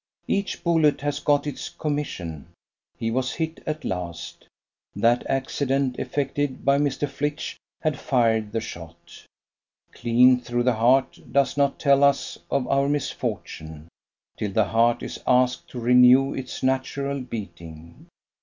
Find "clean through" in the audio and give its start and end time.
9.91-10.63